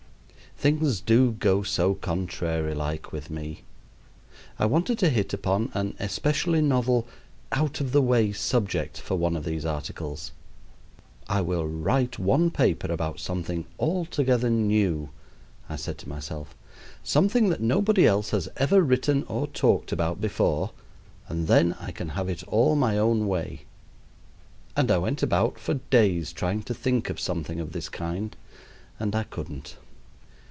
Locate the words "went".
24.99-25.23